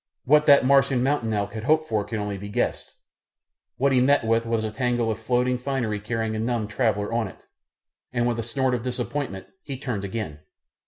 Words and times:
What 0.25 0.47
that 0.47 0.65
Martian 0.65 1.03
mountain 1.03 1.31
elk 1.31 1.53
had 1.53 1.65
hoped 1.65 1.87
for 1.87 2.03
can 2.03 2.17
only 2.17 2.39
be 2.39 2.49
guessed, 2.49 2.95
what 3.77 3.91
he 3.91 4.01
met 4.01 4.25
with 4.25 4.47
was 4.47 4.63
a 4.63 4.71
tangle 4.71 5.11
of 5.11 5.19
floating 5.19 5.59
finery 5.59 5.99
carrying 5.99 6.35
a 6.35 6.39
numbed 6.39 6.71
traveller 6.71 7.13
on 7.13 7.27
it, 7.27 7.45
and 8.11 8.27
with 8.27 8.39
a 8.39 8.41
snort 8.41 8.73
of 8.73 8.81
disappointment 8.81 9.45
he 9.61 9.77
turned 9.77 10.03
again. 10.03 10.39